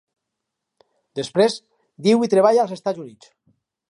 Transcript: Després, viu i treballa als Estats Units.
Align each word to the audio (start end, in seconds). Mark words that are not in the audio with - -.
Després, 1.19 1.59
viu 2.09 2.25
i 2.27 2.31
treballa 2.33 2.65
als 2.65 2.75
Estats 2.79 3.03
Units. 3.07 3.33